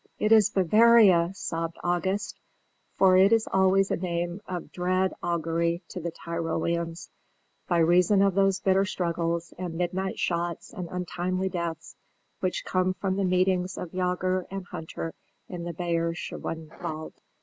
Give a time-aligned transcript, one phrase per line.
[0.17, 2.39] "It is Bavaria!" sobbed August;
[2.97, 7.11] for it is always a name of dread augury to the Tyroleans,
[7.67, 11.95] by reason of those bitter struggles and midnight shots and untimely deaths
[12.39, 15.13] which come from those meetings of jäger and hunter
[15.47, 17.13] in the Bayerischenwald.